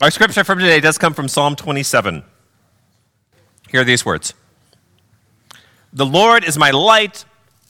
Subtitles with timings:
[0.00, 2.22] Our scripture from today does come from Psalm 27.
[3.68, 4.32] Hear these words
[5.92, 7.24] The Lord is my light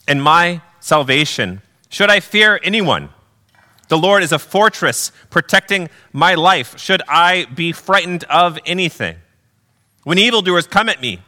[0.07, 1.63] and my salvation.
[1.89, 3.09] Should I fear anyone?
[3.87, 6.77] The Lord is a fortress protecting my life.
[6.77, 9.15] Should I be frightened of anything?
[10.03, 11.23] When evildoers come at me,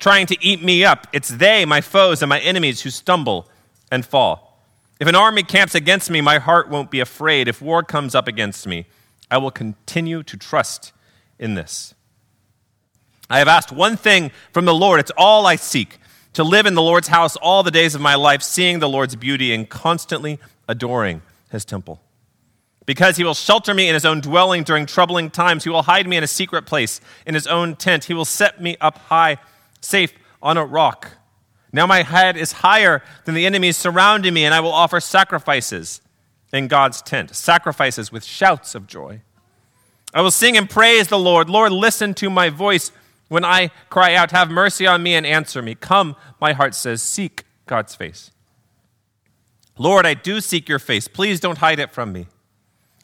[0.00, 3.48] trying to eat me up, it's they, my foes, and my enemies who stumble
[3.92, 4.60] and fall.
[4.98, 7.46] If an army camps against me, my heart won't be afraid.
[7.46, 8.86] If war comes up against me,
[9.32, 10.92] I will continue to trust
[11.38, 11.94] in this.
[13.30, 15.00] I have asked one thing from the Lord.
[15.00, 15.98] It's all I seek
[16.34, 19.16] to live in the Lord's house all the days of my life, seeing the Lord's
[19.16, 22.02] beauty and constantly adoring his temple.
[22.84, 26.06] Because he will shelter me in his own dwelling during troubling times, he will hide
[26.06, 28.04] me in a secret place in his own tent.
[28.04, 29.38] He will set me up high,
[29.80, 31.12] safe on a rock.
[31.72, 36.01] Now my head is higher than the enemies surrounding me, and I will offer sacrifices
[36.52, 39.22] in God's tent, sacrifices with shouts of joy.
[40.14, 41.48] I will sing and praise the Lord.
[41.48, 42.92] Lord, listen to my voice
[43.28, 45.74] when I cry out, Have mercy on me and answer me.
[45.74, 48.30] Come, my heart says, Seek God's face.
[49.78, 51.08] Lord, I do seek your face.
[51.08, 52.26] Please don't hide it from me.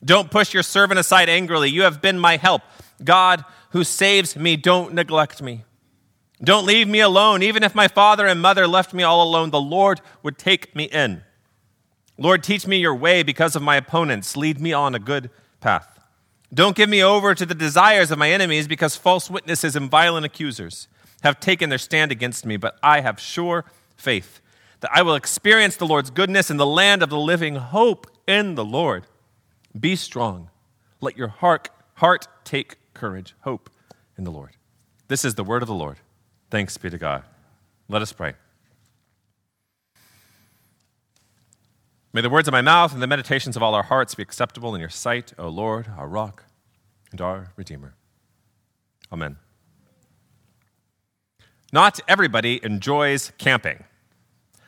[0.05, 1.71] Don't push your servant aside angrily.
[1.71, 2.63] You have been my help.
[3.03, 5.65] God who saves me, don't neglect me.
[6.43, 7.43] Don't leave me alone.
[7.43, 10.85] Even if my father and mother left me all alone, the Lord would take me
[10.85, 11.23] in.
[12.19, 14.37] Lord, teach me your way because of my opponents.
[14.37, 15.31] Lead me on a good
[15.61, 15.99] path.
[16.53, 20.27] Don't give me over to the desires of my enemies because false witnesses and violent
[20.27, 20.89] accusers
[21.23, 23.65] have taken their stand against me, but I have sure
[23.97, 24.41] faith
[24.81, 27.57] that I will experience the Lord's goodness in the land of the living.
[27.57, 29.07] Hope in the Lord.
[29.79, 30.51] Be strong.
[31.01, 33.35] Let your heart, heart take courage.
[33.41, 33.71] Hope
[34.17, 34.57] in the Lord.
[35.09, 35.99] This is the word of the Lord.
[36.51, 37.25] Thanks be to God.
[37.89, 38.35] Let us pray.
[42.13, 44.75] May the words of my mouth and the meditations of all our hearts be acceptable
[44.75, 46.45] in your sight, O Lord, our rock
[47.11, 47.95] and our Redeemer.
[49.13, 49.37] Amen.
[51.71, 53.85] Not everybody enjoys camping.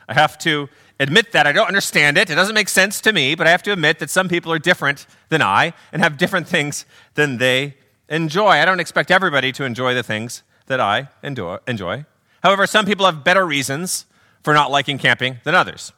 [0.06, 2.28] I have to admit that I don't understand it.
[2.28, 4.59] It doesn't make sense to me, but I have to admit that some people are
[4.59, 6.84] different than I and have different things
[7.15, 7.76] than they
[8.09, 8.50] enjoy.
[8.50, 12.04] I don't expect everybody to enjoy the things that I enjoy.
[12.42, 14.04] However, some people have better reasons
[14.42, 15.92] for not liking camping than others.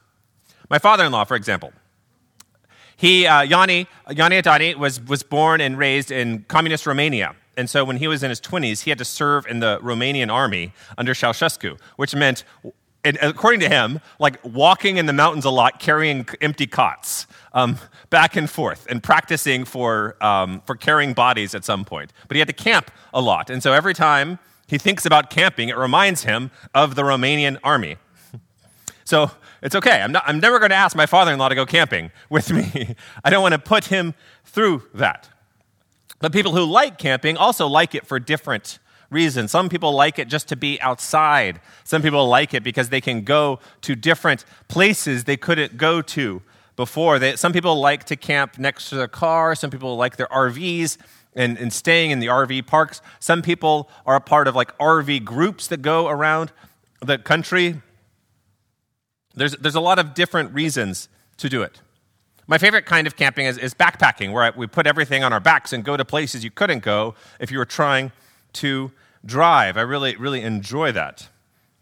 [0.72, 1.70] My father in law, for example,
[2.96, 7.36] he, uh, Yanni, Yanni Adani was, was born and raised in communist Romania.
[7.58, 10.32] And so when he was in his 20s, he had to serve in the Romanian
[10.32, 12.44] army under Ceausescu, which meant
[13.04, 17.76] according to him, like walking in the mountains a lot, carrying empty cots um,
[18.08, 22.14] back and forth, and practicing for, um, for carrying bodies at some point.
[22.28, 23.50] But he had to camp a lot.
[23.50, 27.96] And so every time he thinks about camping, it reminds him of the Romanian army.
[29.04, 29.32] so
[29.62, 30.02] it's okay.
[30.02, 32.50] I'm, not, I'm never going to ask my father in law to go camping with
[32.52, 32.96] me.
[33.24, 34.14] I don't want to put him
[34.44, 35.28] through that.
[36.18, 38.78] But people who like camping also like it for different
[39.10, 39.50] reasons.
[39.50, 41.60] Some people like it just to be outside.
[41.84, 46.42] Some people like it because they can go to different places they couldn't go to
[46.76, 47.18] before.
[47.18, 49.54] They, some people like to camp next to their car.
[49.54, 50.96] Some people like their RVs
[51.34, 53.00] and, and staying in the RV parks.
[53.20, 56.52] Some people are a part of like RV groups that go around
[57.00, 57.82] the country.
[59.34, 61.80] There's, there's a lot of different reasons to do it.
[62.46, 65.72] My favorite kind of camping is, is backpacking, where we put everything on our backs
[65.72, 68.12] and go to places you couldn't go if you were trying
[68.54, 68.92] to
[69.24, 69.76] drive.
[69.76, 71.28] I really, really enjoy that.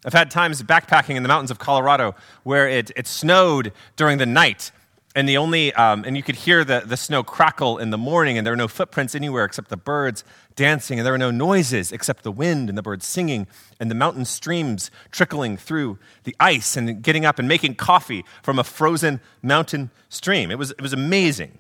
[0.05, 4.27] I've had times backpacking in the mountains of Colorado where it, it snowed during the
[4.27, 4.71] night,
[5.15, 8.39] and the only um, and you could hear the, the snow crackle in the morning,
[8.39, 11.91] and there were no footprints anywhere except the birds dancing, and there were no noises
[11.91, 13.47] except the wind and the birds singing,
[13.81, 18.59] and the mountain streams trickling through the ice, and getting up and making coffee from
[18.59, 20.51] a frozen mountain stream.
[20.51, 21.59] It was, it was amazing.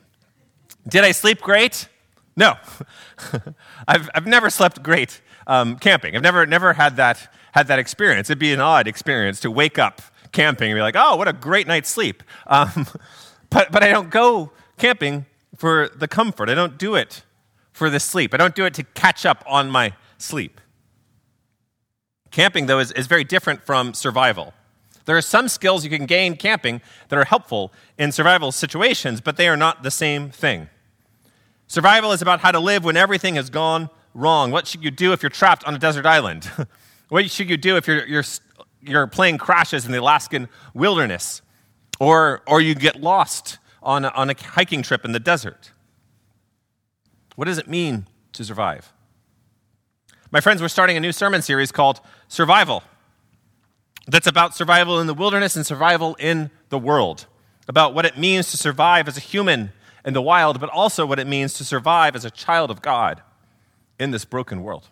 [0.88, 1.88] Did I sleep great?
[2.36, 2.54] No.
[3.88, 6.16] I've, I've never slept great um, camping.
[6.16, 8.30] I've never, never had, that, had that experience.
[8.30, 10.00] It'd be an odd experience to wake up
[10.32, 12.22] camping and be like, oh, what a great night's sleep.
[12.46, 12.86] Um,
[13.50, 16.48] but, but I don't go camping for the comfort.
[16.48, 17.22] I don't do it
[17.72, 18.32] for the sleep.
[18.34, 20.60] I don't do it to catch up on my sleep.
[22.30, 24.54] Camping, though, is, is very different from survival.
[25.04, 29.36] There are some skills you can gain camping that are helpful in survival situations, but
[29.36, 30.68] they are not the same thing.
[31.66, 34.50] Survival is about how to live when everything has gone wrong?
[34.50, 36.50] What should you do if you're trapped on a desert island?
[37.08, 38.24] what should you do if your, your,
[38.82, 41.42] your plane crashes in the Alaskan wilderness?
[42.00, 45.70] Or, or you get lost on a, on a hiking trip in the desert?
[47.36, 48.92] What does it mean to survive?
[50.32, 52.82] My friends, we're starting a new sermon series called Survival.
[54.06, 57.26] That's about survival in the wilderness and survival in the world,
[57.68, 59.72] about what it means to survive as a human
[60.04, 63.22] in the wild, but also what it means to survive as a child of God
[63.98, 64.88] in this broken world.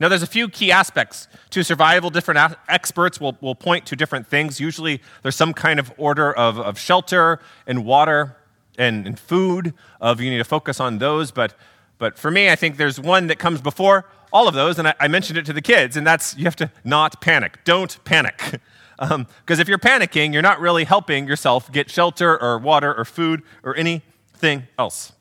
[0.00, 2.10] Now, there's a few key aspects to survival.
[2.10, 4.60] Different experts will, will point to different things.
[4.60, 8.36] Usually, there's some kind of order of, of shelter and water
[8.78, 11.32] and, and food, of you need to focus on those.
[11.32, 11.54] But,
[11.98, 14.94] but for me, I think there's one that comes before all of those, and I,
[15.00, 17.58] I mentioned it to the kids, and that's you have to not panic.
[17.64, 18.60] Don't panic.
[18.98, 23.04] Because um, if you're panicking, you're not really helping yourself get shelter or water or
[23.04, 25.12] food or anything else.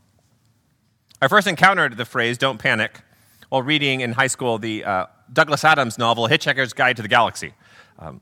[1.20, 3.02] I first encountered the phrase don't panic
[3.50, 7.54] while reading in high school the uh, Douglas Adams novel, Hitchhiker's Guide to the Galaxy,
[8.00, 8.22] um,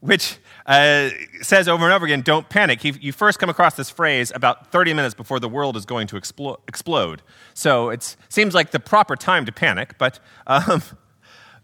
[0.00, 1.10] which uh,
[1.42, 2.80] says over and over again, don't panic.
[2.80, 6.06] He, you first come across this phrase about 30 minutes before the world is going
[6.08, 7.22] to explo- explode.
[7.54, 10.82] So it seems like the proper time to panic, but, um,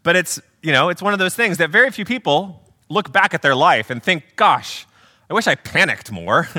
[0.02, 3.35] but it's, you know, it's one of those things that very few people look back
[3.35, 4.87] at their life and think, gosh,
[5.28, 6.49] I wish I panicked more.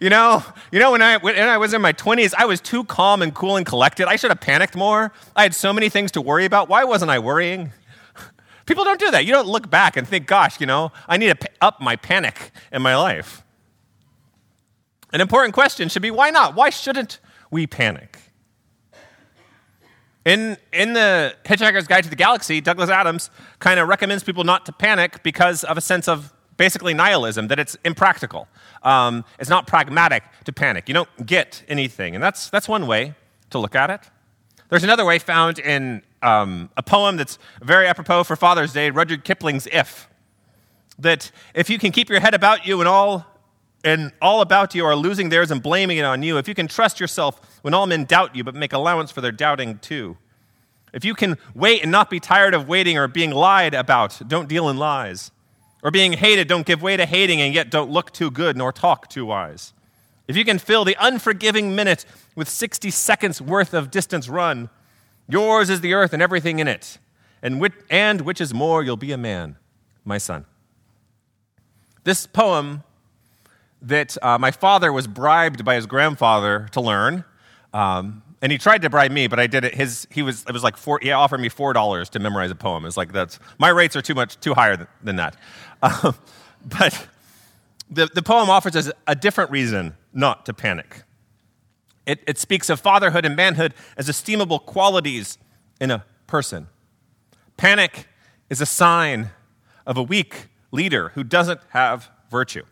[0.00, 2.84] You know, you know when I, when I was in my 20s, I was too
[2.84, 4.08] calm and cool and collected.
[4.08, 5.12] I should have panicked more.
[5.34, 6.68] I had so many things to worry about.
[6.68, 7.72] Why wasn't I worrying?
[8.66, 9.24] People don't do that.
[9.24, 12.50] You don't look back and think, gosh, you know, I need to up my panic
[12.72, 13.42] in my life.
[15.12, 16.54] An important question should be why not?
[16.54, 17.20] Why shouldn't
[17.50, 18.18] we panic?
[20.26, 24.66] In, in the Hitchhiker's Guide to the Galaxy, Douglas Adams kind of recommends people not
[24.66, 28.48] to panic because of a sense of basically nihilism, that it's impractical.
[28.82, 30.88] Um, it's not pragmatic to panic.
[30.88, 32.14] You don't get anything.
[32.14, 33.14] And that's, that's one way
[33.50, 34.00] to look at it.
[34.68, 39.24] There's another way found in um, a poem that's very apropos for Father's Day, Rudyard
[39.24, 40.08] Kipling's If.
[40.98, 43.26] That if you can keep your head about you and all
[43.84, 46.66] and all about you are losing theirs and blaming it on you, if you can
[46.66, 50.16] trust yourself when all men doubt you but make allowance for their doubting too,
[50.92, 54.48] if you can wait and not be tired of waiting or being lied about, don't
[54.48, 55.30] deal in lies.
[55.82, 58.72] Or being hated, don't give way to hating, and yet don't look too good nor
[58.72, 59.72] talk too wise.
[60.26, 64.70] If you can fill the unforgiving minute with 60 seconds worth of distance run,
[65.28, 66.98] yours is the earth and everything in it.
[67.42, 69.56] And which, and which is more, you'll be a man,
[70.04, 70.46] my son.
[72.04, 72.82] This poem
[73.82, 77.24] that uh, my father was bribed by his grandfather to learn
[77.72, 79.74] um, and he tried to bribe me, but I did it.
[79.74, 80.98] His he was it was like four.
[81.02, 82.84] He offered me four dollars to memorize a poem.
[82.84, 85.36] It's like that's my rates are too much too higher than that.
[85.82, 86.14] Um,
[86.64, 87.06] but
[87.90, 91.02] the the poem offers us a different reason not to panic.
[92.06, 95.36] It, it speaks of fatherhood and manhood as esteemable qualities
[95.80, 96.68] in a person.
[97.56, 98.08] Panic
[98.48, 99.30] is a sign
[99.86, 102.64] of a weak leader who doesn't have virtue.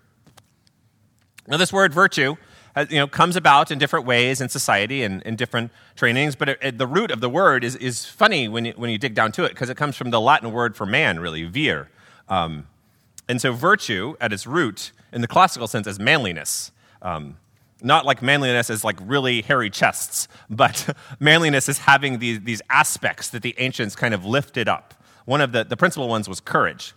[1.47, 2.37] Now, this word virtue
[2.77, 6.79] you know, comes about in different ways in society and in different trainings, but it,
[6.79, 9.45] the root of the word is, is funny when you, when you dig down to
[9.45, 11.89] it because it comes from the Latin word for man, really, vir.
[12.29, 12.67] Um,
[13.29, 16.73] and so virtue, at its root, in the classical sense, is manliness.
[17.01, 17.37] Um,
[17.81, 23.29] not like manliness as like really hairy chests, but manliness is having these, these aspects
[23.31, 24.95] that the ancients kind of lifted up.
[25.27, 26.93] One of the, the principal ones was courage.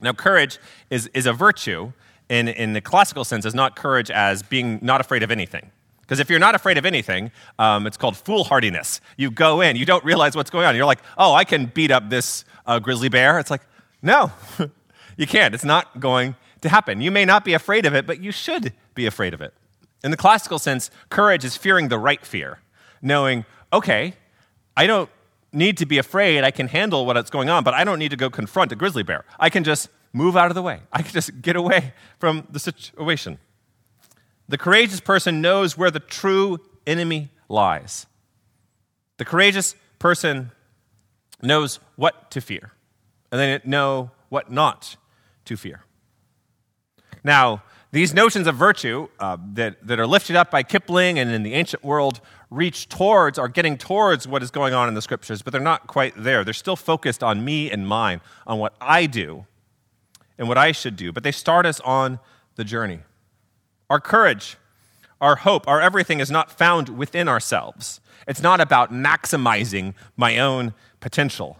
[0.00, 1.92] Now, courage is, is a virtue
[2.30, 5.70] in, in the classical sense is not courage as being not afraid of anything.
[6.00, 9.00] Because if you're not afraid of anything, um, it's called foolhardiness.
[9.16, 10.74] You go in, you don't realize what's going on.
[10.74, 13.38] You're like, oh, I can beat up this uh, grizzly bear.
[13.38, 13.62] It's like,
[14.00, 14.32] no,
[15.16, 15.54] you can't.
[15.54, 17.00] It's not going to happen.
[17.00, 19.52] You may not be afraid of it, but you should be afraid of it.
[20.02, 22.60] In the classical sense, courage is fearing the right fear,
[23.02, 24.14] knowing, okay,
[24.76, 25.10] I don't
[25.52, 26.44] need to be afraid.
[26.44, 29.02] I can handle what's going on, but I don't need to go confront a grizzly
[29.02, 29.24] bear.
[29.38, 30.80] I can just move out of the way.
[30.92, 33.38] I can just get away from the situation.
[34.48, 38.06] The courageous person knows where the true enemy lies.
[39.18, 40.50] The courageous person
[41.42, 42.72] knows what to fear,
[43.30, 44.96] and they know what not
[45.44, 45.84] to fear.
[47.22, 47.62] Now,
[47.92, 51.54] these notions of virtue uh, that, that are lifted up by Kipling and in the
[51.54, 55.52] ancient world reach towards, are getting towards what is going on in the scriptures, but
[55.52, 56.44] they're not quite there.
[56.44, 59.46] They're still focused on me and mine, on what I do
[60.40, 62.18] and what I should do, but they start us on
[62.56, 63.00] the journey.
[63.90, 64.56] Our courage,
[65.20, 68.00] our hope, our everything is not found within ourselves.
[68.26, 71.58] It's not about maximizing my own potential,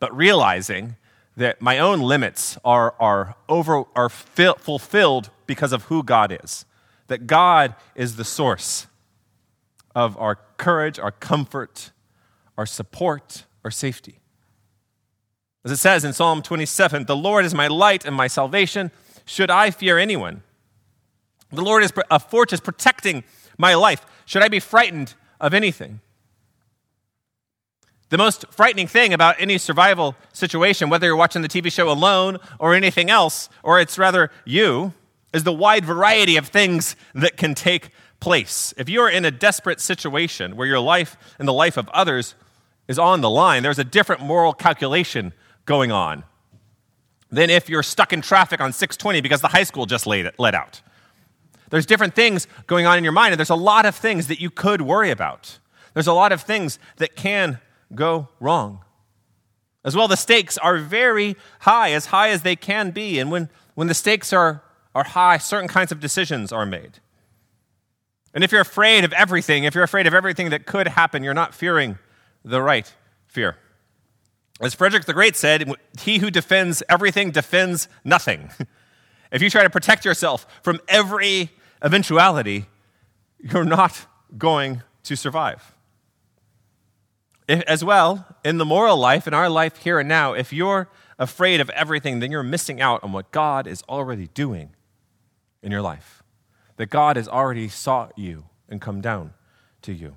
[0.00, 0.96] but realizing
[1.36, 6.64] that my own limits are, are, over, are fulfilled because of who God is.
[7.08, 8.86] That God is the source
[9.94, 11.92] of our courage, our comfort,
[12.56, 14.20] our support, our safety.
[15.68, 18.90] As it says in Psalm 27, the Lord is my light and my salvation.
[19.26, 20.42] Should I fear anyone?
[21.52, 23.22] The Lord is a fortress protecting
[23.58, 24.06] my life.
[24.24, 26.00] Should I be frightened of anything?
[28.08, 32.38] The most frightening thing about any survival situation, whether you're watching the TV show alone
[32.58, 34.94] or anything else, or it's rather you,
[35.34, 38.72] is the wide variety of things that can take place.
[38.78, 42.34] If you're in a desperate situation where your life and the life of others
[42.88, 45.34] is on the line, there's a different moral calculation
[45.68, 46.24] going on
[47.30, 50.54] than if you're stuck in traffic on 620 because the high school just let, let
[50.54, 50.80] out.
[51.68, 54.40] There's different things going on in your mind, and there's a lot of things that
[54.40, 55.58] you could worry about.
[55.92, 57.60] There's a lot of things that can
[57.94, 58.80] go wrong.
[59.84, 63.18] As well, the stakes are very high, as high as they can be.
[63.18, 64.62] And when, when the stakes are,
[64.94, 66.98] are high, certain kinds of decisions are made.
[68.32, 71.34] And if you're afraid of everything, if you're afraid of everything that could happen, you're
[71.34, 71.98] not fearing
[72.42, 72.90] the right
[73.26, 73.56] fear.
[74.60, 78.50] As Frederick the Great said, he who defends everything defends nothing.
[79.32, 81.50] if you try to protect yourself from every
[81.82, 82.66] eventuality,
[83.38, 85.74] you're not going to survive.
[87.48, 91.60] As well, in the moral life, in our life here and now, if you're afraid
[91.60, 94.74] of everything, then you're missing out on what God is already doing
[95.62, 96.22] in your life.
[96.76, 99.32] That God has already sought you and come down
[99.82, 100.16] to you.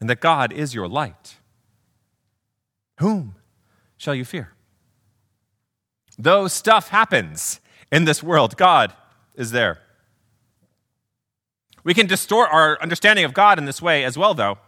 [0.00, 1.36] And that God is your light.
[2.98, 3.36] Whom
[3.96, 4.52] shall you fear?
[6.18, 7.60] Though stuff happens
[7.90, 8.92] in this world, God
[9.34, 9.80] is there.
[11.82, 14.58] We can distort our understanding of God in this way as well, though.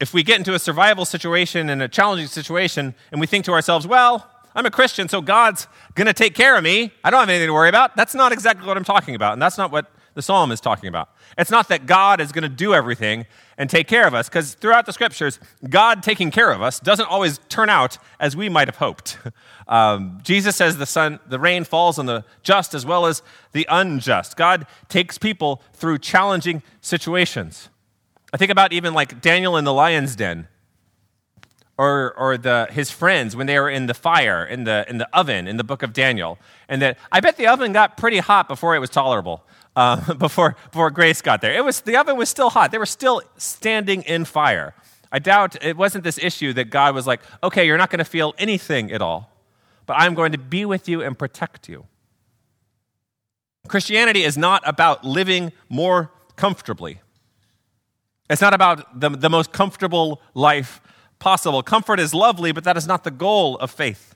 [0.00, 3.52] If we get into a survival situation and a challenging situation and we think to
[3.52, 6.92] ourselves, well, I'm a Christian, so God's going to take care of me.
[7.02, 7.96] I don't have anything to worry about.
[7.96, 9.32] That's not exactly what I'm talking about.
[9.32, 11.08] And that's not what the psalm is talking about.
[11.38, 13.26] It's not that God is going to do everything
[13.58, 17.06] and take care of us, because throughout the scriptures, God taking care of us doesn't
[17.06, 19.18] always turn out as we might have hoped.
[19.68, 23.66] Um, Jesus says the sun, the rain falls on the just as well as the
[23.70, 24.36] unjust.
[24.36, 27.70] God takes people through challenging situations.
[28.34, 30.48] I think about even like Daniel in the lion's den
[31.78, 35.08] or, or the, his friends when they were in the fire, in the, in the
[35.16, 36.38] oven in the book of Daniel.
[36.68, 39.44] And that I bet the oven got pretty hot before it was tolerable,
[39.76, 41.54] uh, before, before grace got there.
[41.54, 42.70] It was, the oven was still hot.
[42.72, 44.74] They were still standing in fire.
[45.10, 48.04] I doubt it wasn't this issue that God was like, okay, you're not going to
[48.04, 49.30] feel anything at all,
[49.86, 51.86] but I'm going to be with you and protect you.
[53.68, 57.00] Christianity is not about living more comfortably.
[58.30, 60.80] It's not about the, the most comfortable life
[61.18, 61.62] possible.
[61.62, 64.14] Comfort is lovely, but that is not the goal of faith.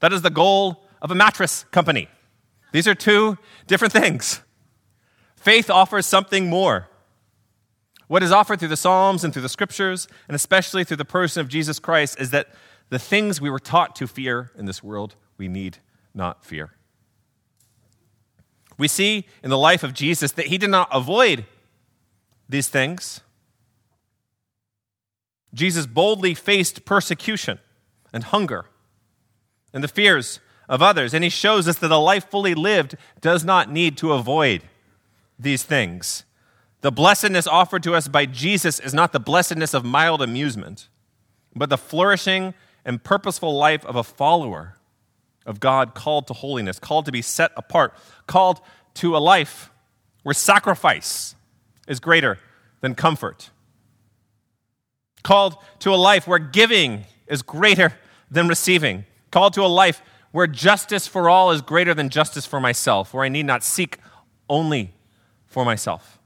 [0.00, 2.08] That is the goal of a mattress company.
[2.72, 4.40] These are two different things.
[5.38, 6.88] Faith offers something more.
[8.08, 11.40] What is offered through the Psalms and through the Scriptures, and especially through the person
[11.40, 12.48] of Jesus Christ, is that
[12.88, 15.78] the things we were taught to fear in this world, we need
[16.14, 16.72] not fear.
[18.76, 21.44] We see in the life of Jesus that he did not avoid
[22.48, 23.20] these things,
[25.54, 27.58] Jesus boldly faced persecution
[28.12, 28.66] and hunger
[29.72, 31.14] and the fears of others.
[31.14, 34.62] And he shows us that a life fully lived does not need to avoid
[35.38, 36.24] these things.
[36.80, 40.88] The blessedness offered to us by Jesus is not the blessedness of mild amusement,
[41.54, 42.54] but the flourishing
[42.84, 44.76] and purposeful life of a follower
[45.44, 47.94] of God called to holiness, called to be set apart,
[48.26, 48.60] called
[48.94, 49.70] to a life
[50.22, 51.34] where sacrifice
[51.86, 52.38] is greater
[52.80, 53.50] than comfort
[55.22, 57.92] called to a life where giving is greater
[58.30, 60.00] than receiving, called to a life
[60.32, 63.98] where justice for all is greater than justice for myself, where I need not seek
[64.48, 64.94] only
[65.48, 66.18] for myself.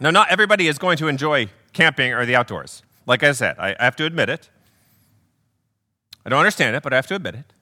[0.00, 2.82] Now, not everybody is going to enjoy camping or the outdoors.
[3.06, 4.50] Like I said, I have to admit it.
[6.26, 7.52] I don't understand it, but I have to admit it.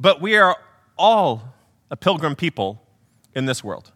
[0.00, 0.56] But we are
[0.96, 1.54] all
[1.90, 2.82] a pilgrim people
[3.34, 3.92] in this world.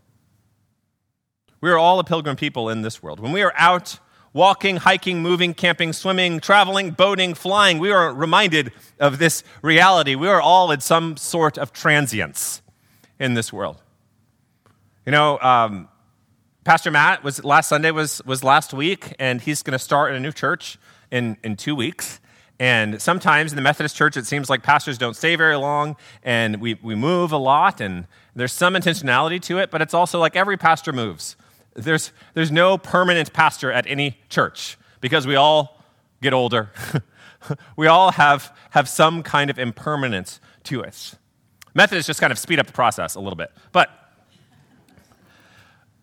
[1.61, 3.21] We are all a pilgrim people in this world.
[3.21, 3.99] When we are out
[4.35, 10.15] walking, hiking, moving, camping, swimming, traveling, boating, flying, we are reminded of this reality.
[10.15, 12.61] We are all in some sort of transience
[13.19, 13.81] in this world.
[15.07, 15.89] You know, um,
[16.65, 20.17] Pastor Matt was last Sunday was was last week, and he's going to start in
[20.17, 20.79] a new church
[21.11, 22.21] in in two weeks.
[22.61, 26.61] And sometimes in the Methodist church, it seems like pastors don't stay very long, and
[26.61, 29.71] we we move a lot, and there's some intentionality to it.
[29.71, 31.37] But it's also like every pastor moves.
[31.75, 35.83] There's, there's no permanent pastor at any church because we all
[36.23, 36.71] get older.
[37.77, 41.17] we all have, have some kind of impermanence to us.
[41.75, 43.51] Methodists just kind of speed up the process a little bit.
[43.73, 43.91] But,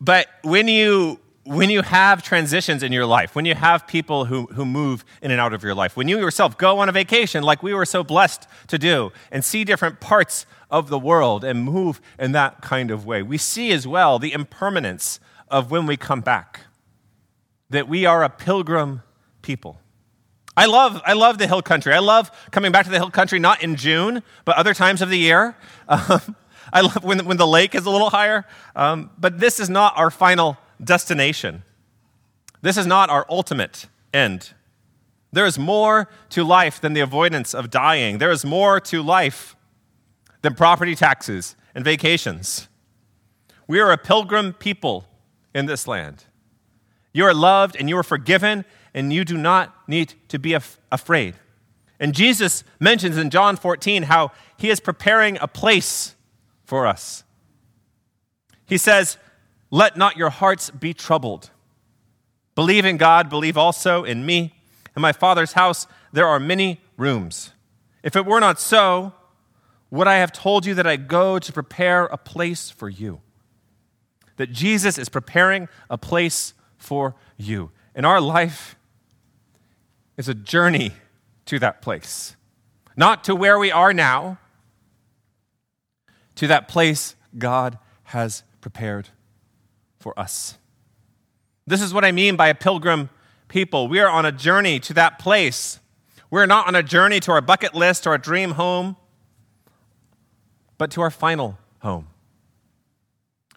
[0.01, 4.47] but when, you, when you have transitions in your life, when you have people who,
[4.47, 7.43] who move in and out of your life, when you yourself go on a vacation
[7.43, 11.63] like we were so blessed to do and see different parts of the world and
[11.63, 15.95] move in that kind of way, we see as well the impermanence of when we
[15.95, 16.61] come back.
[17.69, 19.03] That we are a pilgrim
[19.43, 19.79] people.
[20.57, 21.93] I love, I love the hill country.
[21.93, 25.09] I love coming back to the hill country, not in June, but other times of
[25.09, 25.55] the year.
[25.87, 26.35] Um,
[26.73, 28.45] I love when, when the lake is a little higher.
[28.75, 31.63] Um, but this is not our final destination.
[32.61, 34.53] This is not our ultimate end.
[35.31, 38.17] There is more to life than the avoidance of dying.
[38.17, 39.55] There is more to life
[40.41, 42.67] than property taxes and vacations.
[43.67, 45.07] We are a pilgrim people
[45.53, 46.25] in this land.
[47.13, 50.79] You are loved and you are forgiven, and you do not need to be af-
[50.91, 51.35] afraid.
[51.99, 56.15] And Jesus mentions in John 14 how he is preparing a place
[56.71, 57.25] for us.
[58.65, 59.17] He says,
[59.71, 61.49] Let not your hearts be troubled.
[62.55, 64.55] Believe in God, believe also in me.
[64.95, 67.51] In my Father's house there are many rooms.
[68.03, 69.11] If it were not so,
[69.89, 73.19] would I have told you that I go to prepare a place for you?
[74.37, 77.71] That Jesus is preparing a place for you.
[77.93, 78.77] And our life
[80.15, 80.93] is a journey
[81.47, 82.37] to that place.
[82.95, 84.37] Not to where we are now,
[86.41, 89.09] to that place God has prepared
[89.99, 90.57] for us.
[91.67, 93.11] This is what I mean by a pilgrim
[93.47, 93.87] people.
[93.87, 95.79] We are on a journey to that place.
[96.31, 98.95] We're not on a journey to our bucket list or our dream home,
[100.79, 102.07] but to our final home.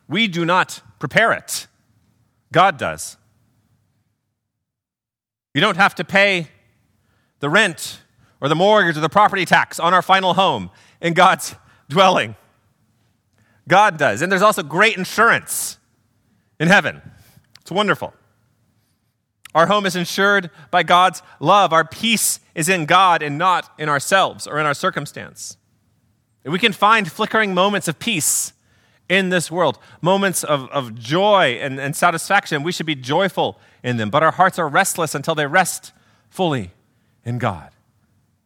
[0.07, 1.67] We do not prepare it,
[2.53, 3.17] God does.
[5.55, 6.49] You don't have to pay
[7.41, 8.03] the rent
[8.43, 11.55] or the mortgage or the property tax on our final home in God's
[11.89, 12.37] dwelling.
[13.69, 14.23] God does.
[14.23, 15.79] And there's also great insurance
[16.61, 17.01] in heaven.
[17.61, 18.13] It's wonderful.
[19.55, 21.73] Our home is insured by God's love.
[21.73, 25.57] Our peace is in God and not in ourselves or in our circumstance.
[26.45, 28.53] And we can find flickering moments of peace
[29.09, 32.63] in this world, moments of, of joy and, and satisfaction.
[32.63, 35.93] We should be joyful in them, but our hearts are restless until they rest
[36.29, 36.73] fully
[37.25, 37.74] in God.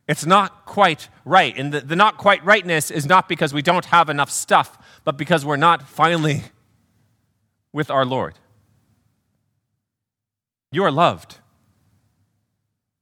[0.09, 1.57] It's not quite right.
[1.57, 5.19] And the, the not quite rightness is not because we don't have enough stuff, but
[5.19, 6.45] because we're not finally
[7.75, 8.35] with our Lord.
[10.73, 11.37] You are loved.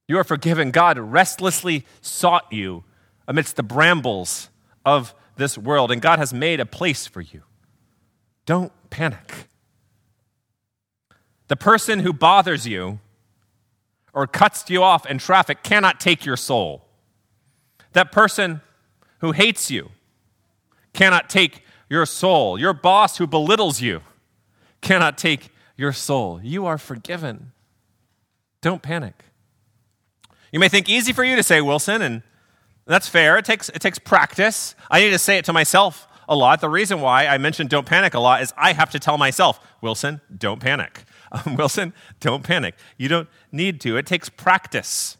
[0.07, 0.71] You are forgiven.
[0.71, 2.83] God restlessly sought you
[3.25, 4.49] amidst the brambles
[4.85, 7.43] of this world, and God has made a place for you.
[8.45, 9.47] Don't panic.
[11.47, 12.99] The person who bothers you
[14.13, 16.86] or cuts you off in traffic cannot take your soul.
[17.97, 18.61] That person
[19.21, 19.89] who hates you
[20.93, 22.59] cannot take your soul.
[22.59, 24.01] Your boss who belittles you
[24.81, 26.39] cannot take your soul.
[26.43, 27.53] You are forgiven.
[28.61, 29.23] Don't panic.
[30.51, 32.21] You may think easy for you to say, Wilson, and
[32.85, 33.35] that's fair.
[33.39, 34.75] It takes, it takes practice.
[34.91, 36.61] I need to say it to myself a lot.
[36.61, 39.59] The reason why I mentioned don't panic a lot is I have to tell myself,
[39.81, 41.03] Wilson, don't panic.
[41.31, 42.75] Um, Wilson, don't panic.
[42.95, 43.97] You don't need to.
[43.97, 45.17] It takes practice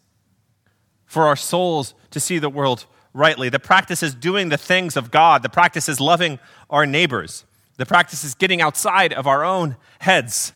[1.08, 3.50] for our souls to see the world rightly.
[3.50, 6.38] The practice is doing the things of God, the practice is loving
[6.70, 7.46] our neighbors,
[7.78, 10.54] the practice is getting outside of our own heads.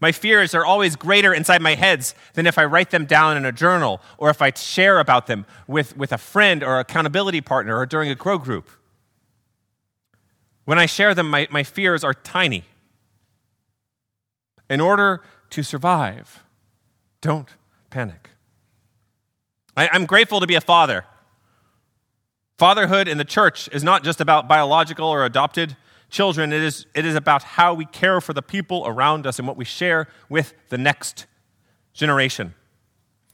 [0.00, 3.44] My fears are always greater inside my heads than if I write them down in
[3.44, 7.76] a journal or if I share about them with, with a friend or accountability partner
[7.76, 8.70] or during a grow group.
[10.64, 12.64] When I share them, my, my fears are tiny.
[14.70, 16.44] In order to survive,
[17.20, 17.48] don't
[17.90, 18.30] panic.
[19.78, 21.04] I, I'm grateful to be a father.
[22.58, 25.76] Fatherhood in the church is not just about biological or adopted
[26.10, 29.46] children, it is, it is about how we care for the people around us and
[29.46, 31.26] what we share with the next
[31.92, 32.54] generation.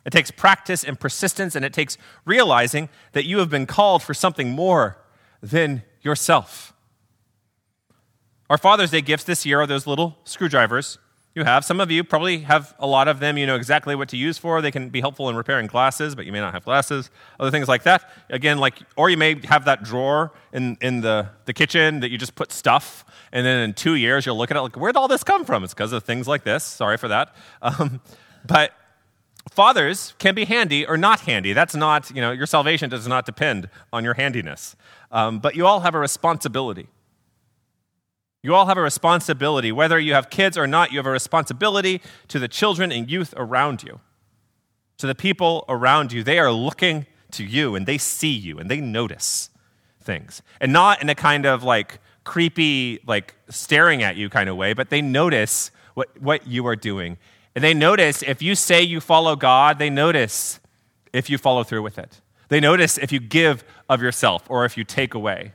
[0.04, 4.12] It takes practice and persistence, and it takes realizing that you have been called for
[4.12, 4.98] something more
[5.40, 6.74] than yourself.
[8.50, 10.98] Our Father's Day gifts this year are those little screwdrivers
[11.34, 11.64] you have.
[11.64, 13.36] Some of you probably have a lot of them.
[13.36, 14.62] You know exactly what to use for.
[14.62, 17.10] They can be helpful in repairing glasses, but you may not have glasses.
[17.40, 18.08] Other things like that.
[18.30, 22.18] Again, like, or you may have that drawer in, in the, the kitchen that you
[22.18, 25.08] just put stuff, and then in two years you'll look at it like, where'd all
[25.08, 25.64] this come from?
[25.64, 26.62] It's because of things like this.
[26.62, 27.34] Sorry for that.
[27.62, 28.00] Um,
[28.46, 28.72] but
[29.50, 31.54] fathers can be handy or not handy.
[31.54, 34.76] That's not, you know, your salvation does not depend on your handiness.
[35.10, 36.88] Um, but you all have a responsibility.
[38.44, 39.72] You all have a responsibility.
[39.72, 43.32] Whether you have kids or not, you have a responsibility to the children and youth
[43.38, 44.00] around you,
[44.98, 46.22] to the people around you.
[46.22, 49.48] They are looking to you and they see you and they notice
[49.98, 50.42] things.
[50.60, 54.74] And not in a kind of like creepy, like staring at you kind of way,
[54.74, 57.16] but they notice what, what you are doing.
[57.54, 60.60] And they notice if you say you follow God, they notice
[61.14, 62.20] if you follow through with it.
[62.48, 65.54] They notice if you give of yourself or if you take away.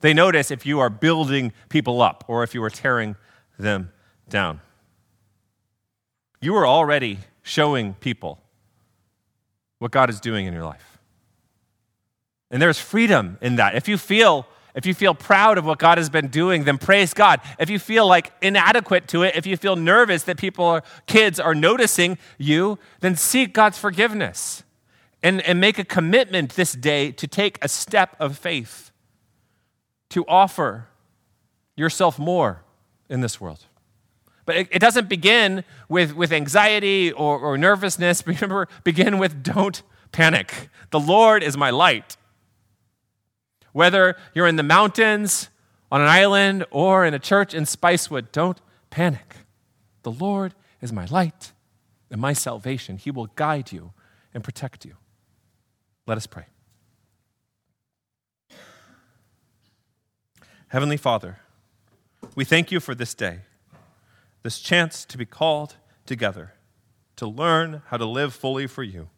[0.00, 3.16] They notice if you are building people up or if you are tearing
[3.58, 3.90] them
[4.28, 4.60] down.
[6.40, 8.40] You are already showing people
[9.78, 10.98] what God is doing in your life.
[12.50, 13.74] And there's freedom in that.
[13.74, 17.12] If you feel if you feel proud of what God has been doing, then praise
[17.12, 17.40] God.
[17.58, 21.40] If you feel like inadequate to it, if you feel nervous that people, are, kids
[21.40, 24.62] are noticing you, then seek God's forgiveness
[25.20, 28.87] and, and make a commitment this day to take a step of faith
[30.10, 30.88] to offer
[31.76, 32.62] yourself more
[33.08, 33.64] in this world.
[34.44, 38.22] But it, it doesn't begin with, with anxiety or, or nervousness.
[38.26, 40.70] Remember, begin with don't panic.
[40.90, 42.16] The Lord is my light.
[43.72, 45.50] Whether you're in the mountains,
[45.90, 49.36] on an island, or in a church in Spicewood, don't panic.
[50.02, 51.52] The Lord is my light
[52.10, 52.96] and my salvation.
[52.96, 53.92] He will guide you
[54.32, 54.94] and protect you.
[56.06, 56.46] Let us pray.
[60.68, 61.38] Heavenly Father,
[62.34, 63.40] we thank you for this day,
[64.42, 66.52] this chance to be called together,
[67.16, 69.08] to learn how to live fully for you.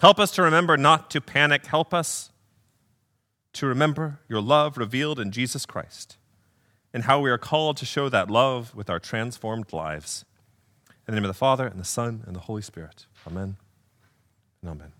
[0.00, 1.66] Help us to remember not to panic.
[1.66, 2.30] Help us
[3.54, 6.18] to remember your love revealed in Jesus Christ
[6.92, 10.26] and how we are called to show that love with our transformed lives.
[11.08, 13.06] In the name of the Father, and the Son, and the Holy Spirit.
[13.26, 13.56] Amen
[14.62, 14.92] and amen.